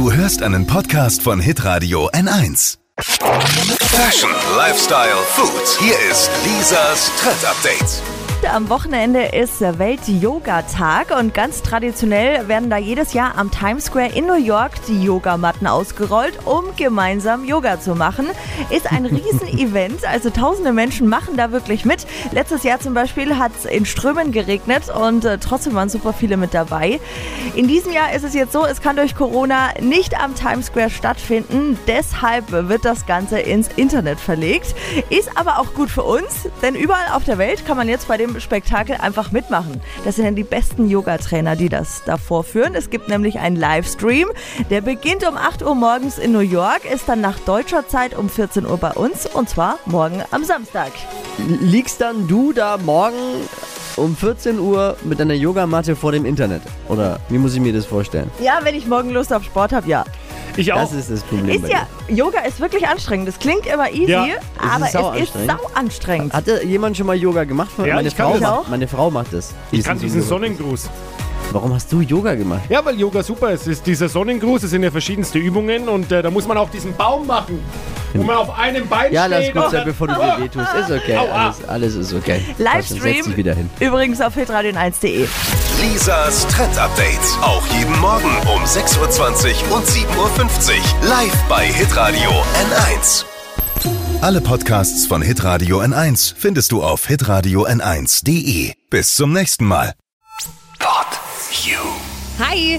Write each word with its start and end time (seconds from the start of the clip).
Du 0.00 0.10
hörst 0.10 0.42
einen 0.42 0.66
Podcast 0.66 1.20
von 1.20 1.40
Hitradio 1.40 2.08
N1. 2.12 2.78
Fashion, 3.00 4.30
Lifestyle, 4.56 5.12
Food. 5.26 5.78
Hier 5.78 5.92
ist 6.10 6.30
Lisas 6.42 7.12
Trend 7.20 7.44
Update. 7.44 8.19
Am 8.48 8.68
Wochenende 8.68 9.26
ist 9.26 9.60
Welt-Yoga-Tag 9.60 11.16
und 11.16 11.34
ganz 11.34 11.62
traditionell 11.62 12.48
werden 12.48 12.70
da 12.70 12.78
jedes 12.78 13.12
Jahr 13.12 13.36
am 13.36 13.50
Times 13.50 13.84
Square 13.84 14.12
in 14.14 14.26
New 14.26 14.42
York 14.42 14.72
die 14.88 15.04
Yogamatten 15.04 15.66
ausgerollt, 15.66 16.46
um 16.46 16.64
gemeinsam 16.76 17.44
Yoga 17.44 17.78
zu 17.78 17.94
machen. 17.94 18.26
Ist 18.70 18.90
ein 18.90 19.04
Riesenevent, 19.06 20.04
also 20.04 20.30
tausende 20.30 20.72
Menschen 20.72 21.06
machen 21.06 21.36
da 21.36 21.52
wirklich 21.52 21.84
mit. 21.84 22.06
Letztes 22.32 22.62
Jahr 22.62 22.80
zum 22.80 22.94
Beispiel 22.94 23.36
hat 23.36 23.52
es 23.56 23.66
in 23.66 23.84
Strömen 23.84 24.32
geregnet 24.32 24.84
und 24.88 25.24
äh, 25.24 25.38
trotzdem 25.38 25.74
waren 25.74 25.90
super 25.90 26.12
viele 26.12 26.36
mit 26.36 26.54
dabei. 26.54 26.98
In 27.54 27.68
diesem 27.68 27.92
Jahr 27.92 28.14
ist 28.14 28.24
es 28.24 28.34
jetzt 28.34 28.52
so, 28.52 28.64
es 28.64 28.80
kann 28.80 28.96
durch 28.96 29.14
Corona 29.14 29.68
nicht 29.80 30.18
am 30.18 30.34
Times 30.34 30.66
Square 30.66 30.90
stattfinden, 30.90 31.78
deshalb 31.86 32.50
wird 32.50 32.84
das 32.84 33.06
Ganze 33.06 33.38
ins 33.38 33.68
Internet 33.76 34.18
verlegt. 34.18 34.74
Ist 35.10 35.30
aber 35.36 35.58
auch 35.58 35.74
gut 35.74 35.90
für 35.90 36.02
uns, 36.02 36.48
denn 36.62 36.74
überall 36.74 37.12
auf 37.12 37.24
der 37.24 37.38
Welt 37.38 37.66
kann 37.66 37.76
man 37.76 37.88
jetzt 37.88 38.08
bei 38.08 38.16
dem 38.16 38.29
Spektakel 38.38 38.96
einfach 38.96 39.32
mitmachen. 39.32 39.80
Das 40.04 40.16
sind 40.16 40.26
dann 40.26 40.36
die 40.36 40.44
besten 40.44 40.88
Yoga-Trainer, 40.88 41.56
die 41.56 41.68
das 41.68 42.02
da 42.04 42.16
vorführen. 42.16 42.74
Es 42.74 42.90
gibt 42.90 43.08
nämlich 43.08 43.38
einen 43.38 43.56
Livestream, 43.56 44.28
der 44.70 44.80
beginnt 44.80 45.26
um 45.26 45.36
8 45.36 45.62
Uhr 45.62 45.74
morgens 45.74 46.18
in 46.18 46.32
New 46.32 46.40
York, 46.40 46.84
ist 46.84 47.08
dann 47.08 47.20
nach 47.20 47.38
deutscher 47.40 47.88
Zeit 47.88 48.16
um 48.16 48.28
14 48.28 48.66
Uhr 48.66 48.76
bei 48.76 48.92
uns 48.92 49.26
und 49.26 49.48
zwar 49.48 49.78
morgen 49.86 50.22
am 50.30 50.44
Samstag. 50.44 50.92
Liegst 51.60 52.00
dann 52.00 52.28
du 52.28 52.52
da 52.52 52.76
morgen 52.76 53.16
um 53.96 54.16
14 54.16 54.58
Uhr 54.58 54.96
mit 55.04 55.20
deiner 55.20 55.34
Yogamatte 55.34 55.96
vor 55.96 56.12
dem 56.12 56.24
Internet? 56.24 56.62
Oder 56.88 57.20
wie 57.28 57.38
muss 57.38 57.54
ich 57.54 57.60
mir 57.60 57.72
das 57.72 57.86
vorstellen? 57.86 58.30
Ja, 58.40 58.60
wenn 58.62 58.74
ich 58.74 58.86
morgen 58.86 59.10
Lust 59.10 59.32
auf 59.32 59.44
Sport 59.44 59.72
habe, 59.72 59.88
ja. 59.88 60.04
Ich 60.56 60.72
auch. 60.72 60.80
Das 60.80 60.92
ist 60.92 61.10
das 61.10 61.20
Problem. 61.22 61.54
Ist 61.56 61.62
bei 61.62 61.68
ja, 61.68 61.86
Yoga 62.08 62.40
ist 62.40 62.60
wirklich 62.60 62.86
anstrengend. 62.86 63.28
Das 63.28 63.38
klingt 63.38 63.66
immer 63.66 63.90
easy, 63.90 64.10
Ja. 64.12 64.24
aber 64.58 64.80
Es 64.86 64.86
ist 64.86 64.92
sau 64.92 65.12
es 65.12 65.20
ist 65.22 65.36
anstrengend. 65.36 65.50
sau 65.62 65.70
anstrengend. 65.74 66.32
Hatte 66.34 66.64
jemand 66.64 66.96
schon 66.96 67.06
mal 67.06 67.16
Yoga 67.16 67.44
gemacht? 67.44 67.70
Ja, 67.78 67.94
meine, 67.96 68.08
ich 68.08 68.16
kann 68.16 68.26
Frau 68.26 68.32
das. 68.34 68.40
macht, 68.42 68.52
auch. 68.52 68.68
meine 68.68 68.88
Frau 68.88 69.10
macht 69.10 69.32
das. 69.32 69.54
Ich 69.70 69.84
kann 69.84 69.98
diesen 69.98 70.22
Sonnengruß. 70.22 70.90
Warum 71.52 71.74
hast 71.74 71.90
du 71.90 72.00
Yoga 72.00 72.34
gemacht? 72.36 72.60
Ja, 72.68 72.84
weil 72.84 72.98
Yoga 73.00 73.22
super 73.24 73.50
ist. 73.50 73.62
Es 73.62 73.66
ist 73.78 73.86
dieser 73.86 74.08
Sonnengruß, 74.08 74.62
es 74.62 74.70
sind 74.70 74.84
ja 74.84 74.90
verschiedenste 74.90 75.38
Übungen 75.38 75.88
und 75.88 76.12
äh, 76.12 76.22
da 76.22 76.30
muss 76.30 76.46
man 76.46 76.56
auch 76.56 76.70
diesen 76.70 76.94
Baum 76.94 77.26
machen, 77.26 77.58
wo 78.14 78.22
man 78.22 78.36
auf 78.36 78.56
einem 78.56 78.86
Bein 78.86 79.12
Ja, 79.12 79.26
lass 79.26 79.44
steht. 79.44 79.54
gut 79.54 79.64
und 79.64 79.70
sein, 79.70 79.78
dann- 79.80 79.88
bevor 79.88 80.06
du 80.06 80.14
dir 80.14 80.36
wehtust. 80.44 80.68
Ist 80.78 80.90
okay. 80.92 81.16
Alles, 81.32 81.56
alles 81.68 81.94
ist 81.96 82.12
okay. 82.14 82.40
Setz 82.56 82.58
Livestream 82.58 83.24
dich 83.24 83.36
wieder 83.36 83.54
hin. 83.54 83.68
übrigens 83.80 84.20
auf 84.20 84.36
hitradio1.de. 84.36 85.26
Lisas 85.80 86.46
Trend 86.48 86.76
Update. 86.78 87.20
Auch 87.40 87.66
jeden 87.68 87.98
Morgen 88.00 88.28
um 88.54 88.62
6.20 88.64 89.70
Uhr 89.70 89.76
und 89.76 89.86
7.50 89.86 90.12
Uhr. 90.18 91.08
Live 91.08 91.34
bei 91.48 91.66
Hitradio 91.66 92.30
N1. 92.30 93.24
Alle 94.20 94.42
Podcasts 94.42 95.06
von 95.06 95.22
Hitradio 95.22 95.80
N1 95.80 96.34
findest 96.36 96.72
du 96.72 96.82
auf 96.82 97.06
hitradio 97.06 97.66
n1.de. 97.66 98.74
Bis 98.90 99.14
zum 99.14 99.32
nächsten 99.32 99.64
Mal. 99.64 99.94
Pod 100.78 101.06
You. 101.64 101.78
Hi! 102.38 102.78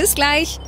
Bis 0.00 0.14
gleich. 0.14 0.58